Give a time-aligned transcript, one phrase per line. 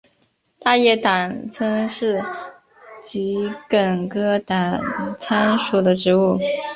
[0.57, 2.23] 大叶党参是
[3.03, 6.39] 桔梗科党参属的植物。